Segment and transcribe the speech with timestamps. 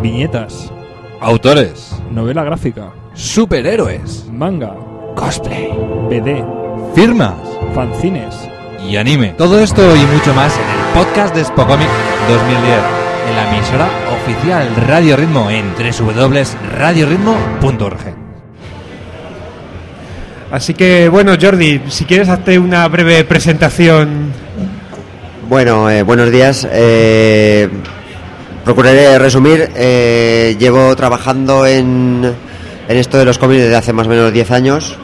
[0.00, 0.70] Viñetas,
[1.20, 1.94] Autores.
[2.10, 4.26] novela gráfica, Superhéroes.
[4.32, 4.74] manga,
[5.16, 5.68] Cosplay.
[6.08, 6.42] BD,
[6.94, 7.34] Firmas.
[7.74, 8.34] fanzines.
[8.88, 9.34] Y anime.
[9.36, 10.68] Todo esto y mucho más en el
[11.04, 11.88] podcast de Spocomic
[12.28, 12.78] 2010.
[13.28, 13.88] En la emisora
[14.22, 17.98] oficial Radio Ritmo en www.radioritmo.org.
[20.50, 24.32] Así que, bueno, Jordi, si quieres hazte una breve presentación.
[25.50, 26.66] Bueno, eh, buenos días.
[26.70, 27.68] Eh,
[28.68, 29.70] procuraré resumir.
[29.76, 32.22] Eh, llevo trabajando en,
[32.86, 34.94] en esto de los cómics desde hace más o menos 10 años.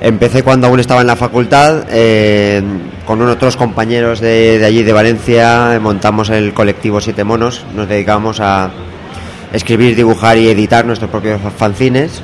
[0.00, 1.84] Empecé cuando aún estaba en la facultad.
[1.90, 2.62] eh,
[3.04, 7.66] con otros compañeros de, de allí, de Valencia, eh, montamos el colectivo Siete Monos.
[7.76, 8.70] Nos dedicábamos a
[9.52, 12.22] escribir, dibujar y editar nuestros propios fanzines.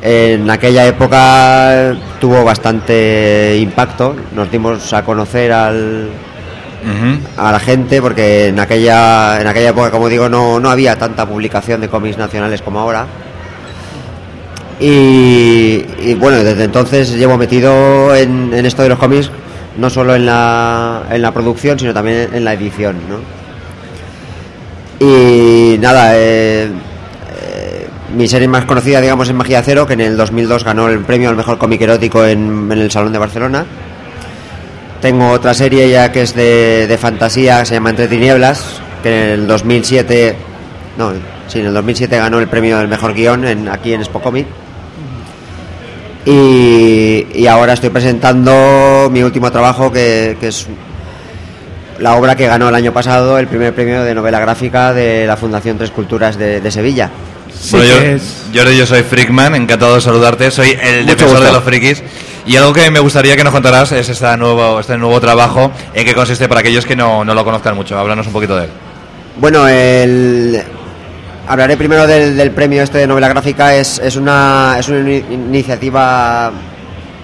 [0.00, 4.16] En aquella época tuvo bastante impacto.
[4.34, 6.08] Nos dimos a conocer al,
[7.36, 11.26] a la gente porque en aquella en aquella época como digo no, no había tanta
[11.26, 13.06] publicación de cómics nacionales como ahora
[14.80, 19.30] y, bueno desde entonces llevo metido en, en esto de los cómics
[19.76, 23.18] no solo en la, en la producción sino también en la edición ¿no?
[25.06, 26.68] y nada eh,
[27.40, 31.00] eh, mi serie más conocida digamos es Magia Cero que en el 2002 ganó el
[31.00, 33.64] premio al mejor cómic erótico en el Salón de Barcelona
[35.02, 39.24] tengo otra serie ya que es de, de fantasía, que se llama Entre Tinieblas, que
[39.34, 40.34] en el 2007,
[40.96, 41.12] no,
[41.48, 44.46] sí, en el 2007 ganó el premio del mejor guion en, aquí en Spocomic.
[46.24, 50.68] Y, y ahora estoy presentando mi último trabajo, que, que es
[51.98, 55.36] la obra que ganó el año pasado el primer premio de novela gráfica de la
[55.36, 57.10] Fundación Tres Culturas de, de Sevilla.
[57.60, 58.18] Sí, Bueno,
[58.52, 60.50] yo, Jordi, yo soy Freakman, encantado de saludarte.
[60.50, 61.44] Soy el Mucho defensor gusto.
[61.44, 62.02] de los frikis.
[62.44, 66.04] Y algo que me gustaría que nos contaras es este nuevo, este nuevo trabajo, en
[66.04, 67.96] qué consiste para aquellos que no, no lo conozcan mucho.
[67.96, 68.70] Háblanos un poquito de él.
[69.36, 70.62] Bueno, el...
[71.46, 73.74] hablaré primero del, del premio este de novela gráfica.
[73.76, 76.50] Es, es una, es una ini- iniciativa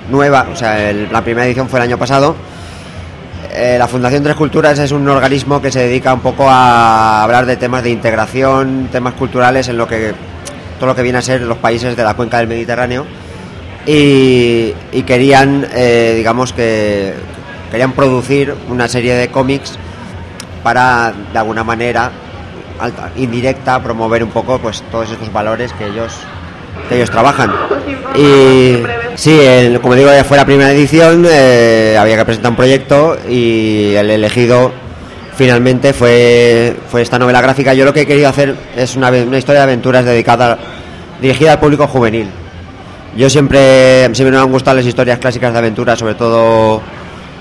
[0.09, 2.37] nueva, o sea, la primera edición fue el año pasado.
[3.53, 7.45] Eh, la Fundación Tres Culturas es un organismo que se dedica un poco a hablar
[7.45, 10.15] de temas de integración, temas culturales en lo que
[10.79, 13.05] todo lo que viene a ser los países de la cuenca del Mediterráneo
[13.91, 17.15] y, querían, eh, digamos que
[17.71, 19.79] querían producir una serie de cómics
[20.63, 22.11] para de alguna manera
[23.17, 26.13] indirecta promover un poco pues todos estos valores que ellos
[26.89, 27.51] que ellos trabajan.
[28.15, 28.77] Y
[29.15, 29.41] sí
[29.81, 34.11] como digo ya fue la primera edición eh, había que presentar un proyecto y el
[34.11, 34.71] elegido
[35.35, 37.73] finalmente fue fue esta novela gráfica.
[37.73, 40.59] Yo lo que he querido hacer es una, una historia de aventuras dedicada
[41.21, 42.29] dirigida al público juvenil
[43.17, 46.81] yo siempre siempre me han gustado las historias clásicas de aventuras sobre todo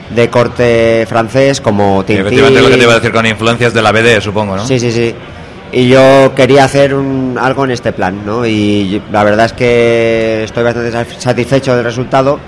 [0.09, 3.81] de corte francés como Tintín efectivamente lo que te iba a decir con influencias de
[3.81, 4.66] la BD, supongo, ¿no?
[4.66, 5.13] Sí, sí, sí.
[5.73, 8.45] Y yo quería hacer un, algo en este plan, ¿no?
[8.45, 12.39] Y la verdad es que estoy bastante sa- satisfecho del resultado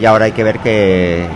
[0.00, 1.26] y ahora hay que ver qué,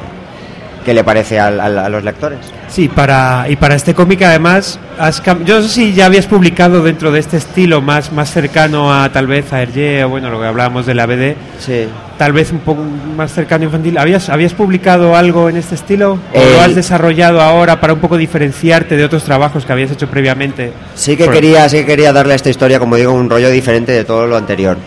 [0.89, 2.39] qué le parece al- al- a los lectores.
[2.69, 6.83] Sí, para, y para este cómic además, has yo no sé si ya habías publicado
[6.83, 10.41] dentro de este estilo más, más cercano a tal vez a Hergé, o bueno, lo
[10.41, 11.87] que hablábamos de la BD, Sí.
[12.17, 12.83] tal vez un poco
[13.17, 13.99] más cercano infantil.
[13.99, 16.19] ¿Habías, ¿Habías publicado algo en este estilo?
[16.35, 19.91] ¿O El- lo has desarrollado ahora para un poco diferenciarte de otros trabajos que habías
[19.91, 20.73] hecho previamente?
[20.95, 23.51] Sí que Por- quería, sí que quería darle a esta historia, como digo, un rollo
[23.51, 24.79] diferente de todo lo anterior.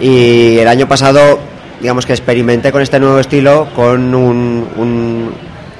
[0.00, 1.38] Y el año pasado,
[1.84, 5.30] digamos que experimenté con este nuevo estilo, con un- un-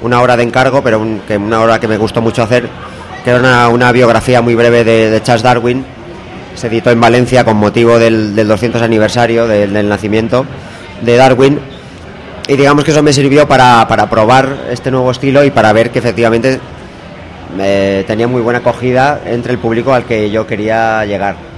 [0.03, 2.69] una obra de encargo, pero una obra que me gustó mucho hacer,
[3.23, 5.83] que era una, biografía muy breve de, Charles Darwin.
[6.53, 10.45] Se editó en Valencia con motivo del, del 200 aniversario del, nacimiento
[11.01, 11.59] de Darwin.
[12.47, 15.89] Y digamos que eso me sirvió para, para probar este nuevo estilo y para ver
[15.89, 16.59] que efectivamente
[17.59, 21.54] eh, tenía muy buena acogida entre el público al que yo quería llegar.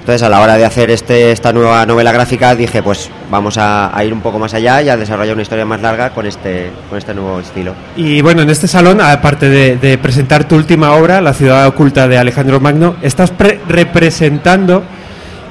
[0.00, 3.96] Entonces, a la hora de hacer este, esta nueva novela gráfica, dije, pues vamos a,
[3.96, 6.70] a ir un poco más allá y a desarrollar una historia más larga con este,
[6.88, 7.74] con este nuevo estilo.
[7.96, 12.08] Y bueno, en este salón, aparte de, de presentar tu última obra, La ciudad oculta
[12.08, 14.82] de Alejandro Magno, estás pre- representando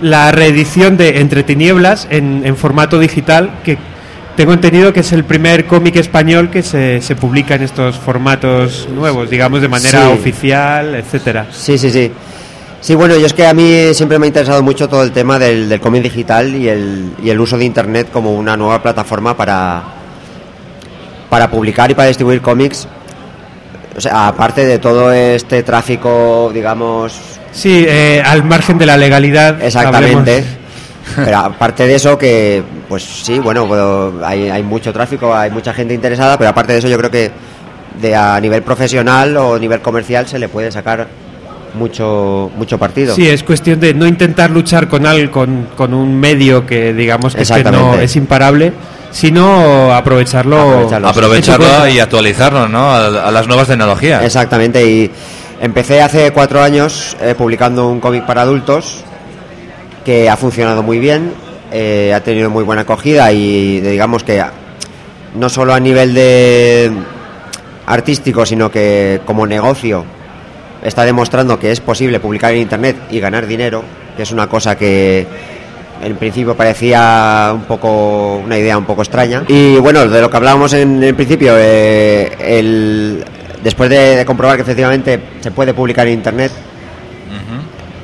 [0.01, 3.77] la reedición de Entre Tinieblas en, en formato digital, que
[4.35, 8.87] tengo entendido que es el primer cómic español que se, se publica en estos formatos
[8.93, 10.11] nuevos, digamos de manera Sí.
[10.13, 11.47] oficial, etcétera.
[11.51, 12.11] Sí, sí, sí.
[12.81, 15.37] Sí, bueno, yo es que a mí siempre me ha interesado mucho todo el tema
[15.37, 19.35] del, del cómic digital y el, y el uso de Internet como una nueva plataforma
[19.35, 19.83] para,
[21.29, 22.87] para publicar y para distribuir cómics.
[23.97, 27.19] O sea, aparte de todo este tráfico, digamos,
[27.51, 29.61] Sí, eh, al margen de la legalidad.
[29.61, 30.37] Exactamente.
[30.37, 30.57] hablemos.
[31.15, 35.73] Pero aparte de eso, que pues sí, bueno, bueno, hay, hay mucho tráfico, hay mucha
[35.73, 37.31] gente interesada, pero aparte de eso, yo creo que
[37.99, 41.07] de a nivel profesional o nivel comercial se le puede sacar
[41.73, 43.15] mucho mucho partido.
[43.15, 47.35] Sí, es cuestión de no intentar luchar con, al, con, con un medio que digamos
[47.35, 48.73] que, es, que no es imparable,
[49.11, 50.89] sino aprovecharlo.
[51.03, 51.87] Aprovecharlo.
[51.87, 52.91] Y actualizarlo, ¿no?
[52.91, 54.23] A, a las nuevas tecnologías.
[54.23, 55.11] Exactamente, y
[55.61, 59.03] empecé hace cuatro años eh, publicando un cómic para adultos
[60.05, 61.33] que ha funcionado muy bien,
[61.71, 64.43] eh, ha tenido muy buena acogida y digamos que
[65.35, 66.91] no solo a nivel de
[67.85, 70.05] artístico, sino que como negocio
[70.83, 73.83] está demostrando que es posible publicar en internet y ganar dinero,
[74.15, 75.27] que es una cosa que
[76.01, 79.43] en principio parecía un poco una idea un poco extraña.
[79.47, 83.25] Y bueno, de lo que hablábamos en el principio, eh, el,
[83.63, 86.51] después de, de comprobar que efectivamente se puede publicar en internet,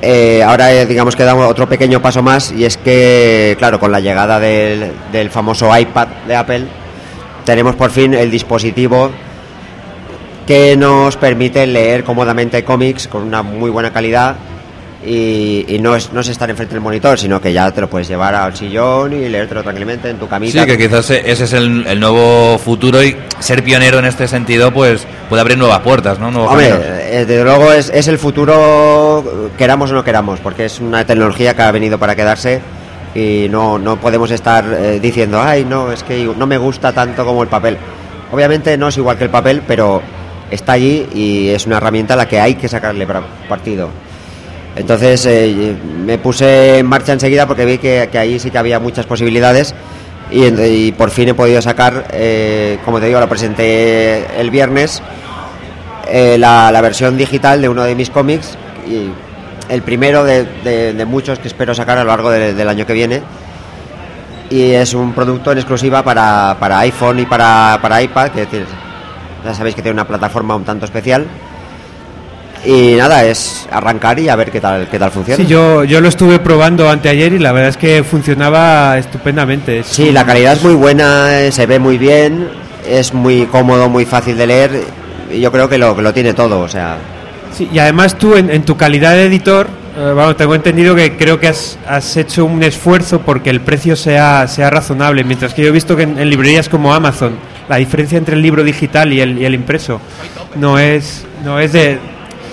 [0.02, 3.90] eh, ahora eh, digamos que damos otro pequeño paso más y es que, claro, con
[3.90, 6.64] la llegada del, del famoso iPad de Apple,
[7.44, 9.10] tenemos por fin el dispositivo
[10.46, 14.36] que nos permite leer cómodamente cómics con una muy buena calidad
[15.04, 17.88] y, y no, es, no es estar enfrente del monitor, sino que ya te lo
[17.88, 20.60] puedes llevar al sillón y leértelo tranquilamente en tu camita.
[20.62, 24.72] Sí, que quizás ese es el, el nuevo futuro y ser pionero en este sentido,
[24.72, 26.30] pues puede abrir nuevas puertas, ¿no?
[26.30, 26.86] Nuevos Hombre, caminos.
[26.90, 31.54] eh, desde luego es, es el futuro, queramos o no queramos, porque es una tecnología
[31.54, 32.60] que ha venido para quedarse
[33.14, 37.24] y no, no podemos estar eh, diciendo, ay, no, es que no me gusta tanto
[37.24, 37.76] como el papel.
[38.32, 40.02] Obviamente no es igual que el papel, pero
[40.50, 43.06] está allí y es una herramienta a la que hay que sacarle
[43.48, 43.90] partido.
[44.76, 48.78] Entonces eh, me puse en marcha enseguida porque vi que, que ahí sí que había
[48.78, 49.74] muchas posibilidades
[50.30, 55.00] y, por fin he podido sacar, eh, como te digo, lo presenté el viernes,
[56.08, 58.58] eh, la, la versión digital de uno de mis cómics
[58.88, 59.08] y
[59.72, 62.92] el primero de, de- muchos que espero sacar a lo largo de- del año que
[62.92, 63.22] viene.
[64.50, 68.46] Y es un producto en exclusiva para, para iPhone y para, para iPad, que
[69.46, 71.26] ya sabéis que tiene una plataforma un tanto especial.
[72.64, 75.36] Y nada, es arrancar y a ver qué tal, qué tal funciona.
[75.36, 79.80] Sí, yo, yo lo estuve probando anteayer y la verdad es que funcionaba estupendamente.
[79.80, 82.48] Es Sí, la calidad es muy buena, eh, se ve muy bien,
[82.88, 84.82] es muy cómodo, muy fácil de leer.
[85.32, 86.96] Y yo creo que lo, que lo tiene todo, o sea,
[87.56, 91.16] Sí, y además tú en, en tu calidad de editor, eh, vamos, tengo entendido que
[91.16, 95.62] creo que has, has hecho un esfuerzo porque el precio sea, sea razonable, mientras que
[95.62, 97.32] yo he visto que en, en librerías como Amazon
[97.68, 100.00] la diferencia entre el libro digital y el, y el impreso
[100.56, 101.98] no es, no, es de,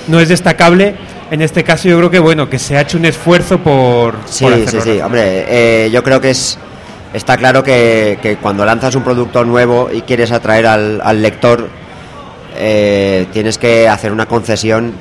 [0.07, 0.95] no es destacable.
[1.31, 4.43] En este caso yo creo que bueno que se ha hecho un esfuerzo por, Sí,
[4.43, 6.59] por sí, sí, hombre, eh, yo creo que es
[7.13, 11.69] está claro que, que cuando lanzas un producto nuevo y quieres atraer al, al lector,
[12.57, 14.93] eh, tienes que hacer una concesión,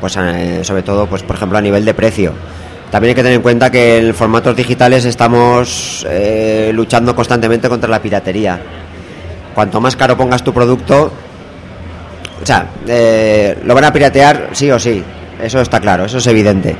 [0.00, 2.32] pues eh, sobre todo, pues por ejemplo a nivel de precio.
[2.90, 7.88] También hay que tener en cuenta que en formatos digitales estamos eh, luchando constantemente contra
[7.88, 8.60] la piratería.
[9.54, 11.12] Cuanto más caro pongas tu producto,
[12.42, 15.02] o sea, eh, lo van a piratear sí o sí,
[15.42, 16.76] eso está claro, eso es evidente.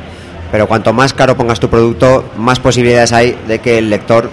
[0.52, 4.30] Pero cuanto más caro pongas tu producto, más posibilidades hay de que el lector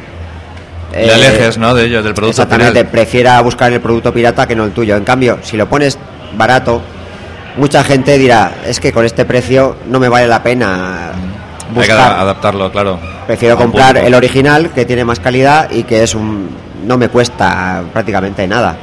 [0.94, 1.74] Le eh, alejes, ¿no?
[1.76, 2.92] De ellos, del producto exactamente final.
[2.92, 4.96] prefiera buscar el producto pirata que no el tuyo.
[4.96, 5.98] En cambio, si lo pones
[6.36, 6.82] barato,
[7.58, 11.80] mucha gente dirá, es que con este precio no me vale la pena Hay que
[11.80, 11.98] buscar.
[12.00, 13.00] ada- adaptarlo, claro.
[13.28, 14.08] Prefiero comprar público.
[14.08, 16.50] el original que tiene más calidad y que es un
[16.86, 18.76] no me cuesta prácticamente nada.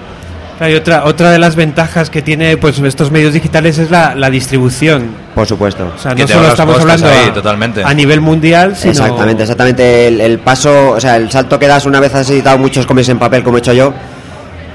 [0.59, 4.15] Claro, y otra, otra de las ventajas que tiene pues estos medios digitales es la,
[4.15, 5.09] la distribución.
[5.35, 5.93] Por supuesto.
[5.97, 7.83] O sea, Que no solo estamos hablando ahí, a, totalmente.
[7.83, 10.07] a nivel mundial, sino Exactamente, exactamente.
[10.07, 13.09] El, el paso, o sea, el salto que das una vez has editado muchos cómics
[13.09, 13.93] en papel, como he hecho yo,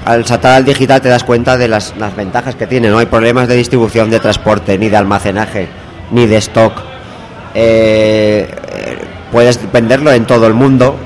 [0.04, 2.88] al saltar al digital te das cuenta de las, las ventajas que tiene.
[2.90, 5.68] No hay problemas de distribución, de transporte, ni de almacenaje,
[6.10, 6.74] ni de stock.
[7.54, 8.98] Eh, eh,
[9.32, 10.96] puedes venderlo en todo el mundo.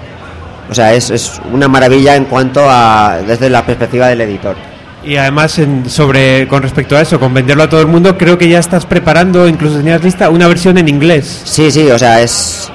[0.70, 4.56] O sea, es, es una maravilla en cuanto a desde la perspectiva del editor.
[5.04, 8.38] Y además, en- sobre con respecto a eso, con venderlo a todo el mundo, creo
[8.38, 11.42] que ya estás preparando, incluso tenías lista, una versión en inglés.
[11.44, 12.70] Sí, sí, o sea, es.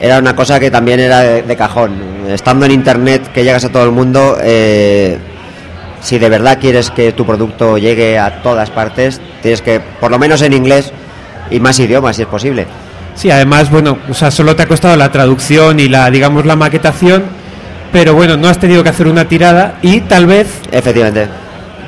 [0.00, 1.92] Era una cosa que también era de, de cajón.
[2.28, 5.16] Estando en internet, que llegas a todo el mundo, eh,
[6.02, 10.18] si de verdad quieres que tu producto llegue a todas partes, tienes que, por lo
[10.18, 10.92] menos en inglés
[11.50, 12.66] y más idiomas, si es posible.
[13.16, 16.54] Sí, además, bueno, o sea, solo te ha costado la traducción y la, digamos, la
[16.54, 17.24] maquetación,
[17.92, 21.26] pero bueno, no has tenido que hacer una tirada y tal vez, Efectivamente.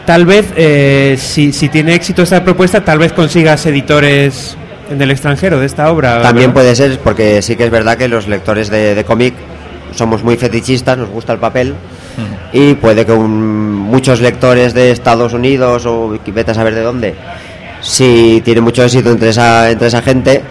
[0.07, 4.57] tal vez, eh, si, si tiene éxito esta propuesta, tal vez consigas editores
[4.91, 6.23] en el extranjero de esta obra.
[6.23, 6.63] También ¿verdad?
[6.63, 9.35] puede ser, porque sí que es verdad que los lectores de, de cómic
[9.95, 11.75] somos muy fetichistas, nos gusta el papel.
[12.53, 17.15] Y puede que un- muchos lectores de Estados Unidos o vete a saber de dónde,
[17.81, 20.43] si tiene mucho éxito entre esa, entre esa gente,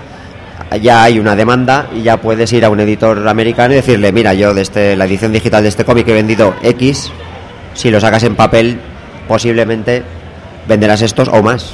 [0.82, 4.34] ya hay una demanda y ya puedes ir a un editor americano y decirle, mira,
[4.34, 7.12] yo de este, la edición digital de este cómic he vendido X,
[7.74, 8.80] si lo sacas en papel,
[9.28, 10.04] posiblemente
[10.68, 11.74] venderás estos o más.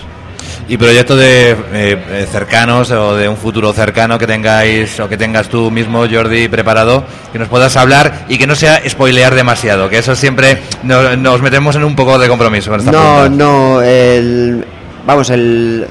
[0.68, 5.18] y proyectos de eh, eh, cercanos o de un futuro cercano que tengáis o que
[5.18, 9.90] tengas tú mismo, Jordi, preparado, que nos puedas hablar y que no sea spoilear demasiado,
[9.90, 13.44] que eso siempre no- nos metemos en un poco de compromiso con esta No, pregunta.
[13.44, 14.66] no, el,
[15.06, 15.86] vamos, el,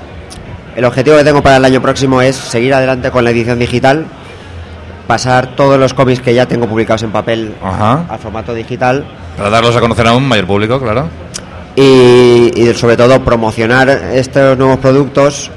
[0.76, 4.06] el objetivo que tengo para el año próximo es seguir adelante con la edición digital,
[5.06, 8.04] pasar todos los cómics que ya tengo publicados en papel Ajá.
[8.08, 9.04] al formato digital
[9.36, 11.08] Para darlos a conocer a un mayor público, claro.
[11.76, 15.50] y, y sobre todo promocionar estos nuevos productos,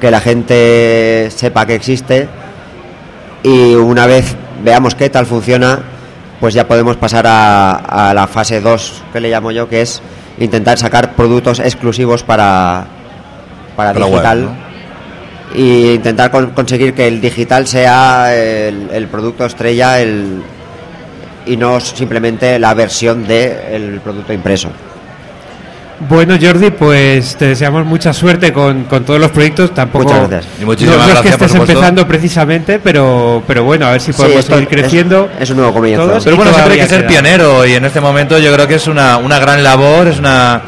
[0.00, 2.28] que la gente sepa que existe
[3.42, 5.80] y una vez veamos qué tal funciona,
[6.40, 10.00] pues ya podemos pasar a, a la fase 2 que le llamo yo, que es
[10.38, 12.86] intentar sacar productos exclusivos para,
[13.78, 14.50] para digital ¿no?
[15.54, 20.42] y intentar con- conseguir que el digital sea el, el producto estrella el,
[21.46, 24.68] y no simplemente la versión del producto impreso.
[26.00, 29.74] Bueno, Jordi, pues te deseamos mucha suerte con, con todos los proyectos.
[29.74, 30.52] Tampoco Muchas gracias.
[30.60, 34.00] Y muchísimas no, no es gracias, que estés empezando precisamente, pero, pero bueno, a ver
[34.00, 35.28] si podemos seguir creciendo.
[35.40, 36.06] es un nuevo comienzo.
[36.06, 37.08] todos Pero bueno, siempre hay que ser queda.
[37.08, 40.62] pionero y en este momento yo creo que es una, una gran labor, es una,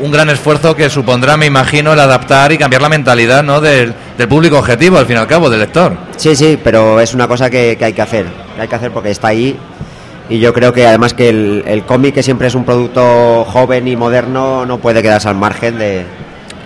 [0.00, 3.60] un gran esfuerzo que supondrá, me imagino, el adaptar y cambiar la mentalidad ¿no?
[3.60, 5.96] del, del público objetivo, al fin y al cabo, del lector.
[6.16, 8.26] Sí, sí, pero es una cosa que, que hay que hacer.
[8.54, 9.56] que hay que hacer porque está ahí.
[10.28, 13.86] Y yo creo que además que el, el cómic, que siempre es un producto joven
[13.86, 16.04] y moderno, no puede quedarse al margen de, de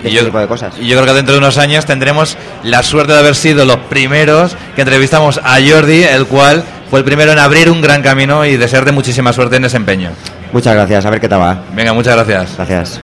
[0.03, 0.75] Y este yo, tipo de cosas.
[0.81, 3.77] y yo creo que dentro de unos años tendremos la suerte de haber sido los
[3.91, 8.47] primeros que entrevistamos a Jordi, el cual fue el primero en abrir un gran camino
[8.47, 10.11] y desearte muchísima suerte en ese empeño.
[10.55, 11.59] Muchas gracias, a ver qué tal va.
[11.75, 12.57] Venga, muchas gracias.
[12.57, 12.99] Gracias.